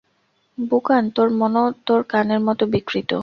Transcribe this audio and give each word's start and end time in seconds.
বুকান, 0.57 1.03
তোর 1.15 1.27
মনও 1.33 1.65
তোর 1.85 2.01
কানের 2.03 2.41
মতো 2.47 2.63
বিকৃত। 2.67 3.11